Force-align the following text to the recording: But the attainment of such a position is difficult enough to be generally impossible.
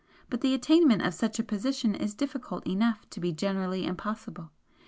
But 0.31 0.41
the 0.41 0.55
attainment 0.55 1.03
of 1.03 1.13
such 1.13 1.37
a 1.37 1.43
position 1.43 1.93
is 1.93 2.15
difficult 2.15 2.65
enough 2.65 3.07
to 3.11 3.19
be 3.19 3.31
generally 3.31 3.85
impossible. 3.85 4.49